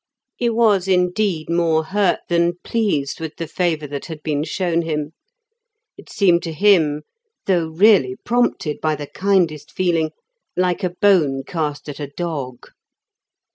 [0.35, 5.11] He was, indeed, more hurt than pleased with the favour that had been shown him;
[5.95, 7.03] it seemed to him
[7.45, 10.09] (though really prompted by the kindest feeling)
[10.57, 12.69] like a bone cast at a dog.